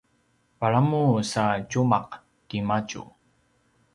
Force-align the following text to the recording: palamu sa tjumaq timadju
palamu 0.57 1.03
sa 1.31 1.43
tjumaq 1.69 2.09
timadju 2.47 3.03